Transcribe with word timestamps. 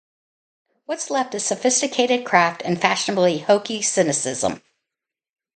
What's 0.85 1.11
left 1.11 1.35
is 1.35 1.45
sophisticated 1.45 2.25
craft 2.25 2.63
and 2.65 2.81
fashionably 2.81 3.37
hokey 3.37 3.83
cynicism. 3.83 4.63